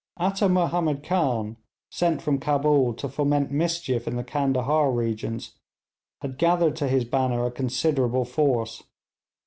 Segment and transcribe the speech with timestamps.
[0.17, 1.57] Atta Mahomed Khan,
[1.91, 5.59] sent from Cabul to foment mischief in the Candahar regions,
[6.21, 8.81] had gathered to his banner a considerable force.